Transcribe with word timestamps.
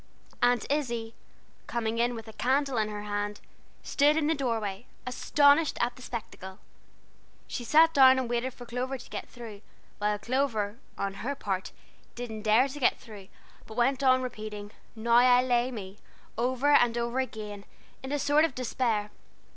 Aunt 0.41 0.65
Izzie, 0.71 1.13
coming 1.67 1.99
in 1.99 2.15
with 2.15 2.27
a 2.27 2.33
candle 2.33 2.77
in 2.79 2.89
her 2.89 3.03
hand, 3.03 3.39
stood 3.83 4.17
in 4.17 4.25
the 4.25 4.33
doorway, 4.33 4.87
astonished 5.05 5.77
at 5.79 5.95
the 5.95 6.01
spectacle. 6.01 6.57
She 7.45 7.63
sat 7.63 7.93
down 7.93 8.17
and 8.17 8.27
waited 8.27 8.51
for 8.55 8.65
Clover 8.65 8.97
to 8.97 9.09
get 9.11 9.29
through, 9.29 9.61
while 9.99 10.17
Clover, 10.17 10.79
on 10.97 11.13
her 11.23 11.35
part, 11.35 11.71
didn't 12.15 12.41
dare 12.41 12.67
to 12.67 12.79
get 12.79 12.97
through, 12.99 13.27
but 13.67 13.77
went 13.77 14.01
on 14.01 14.23
repeating 14.23 14.71
"Now 14.95 15.13
I 15.17 15.43
lay 15.43 15.69
me" 15.69 15.99
over 16.35 16.71
and 16.73 16.97
over 16.97 17.19
again, 17.19 17.63
in 18.01 18.11
a 18.11 18.17
sort 18.17 18.43
of 18.43 18.55
despair. 18.55 19.11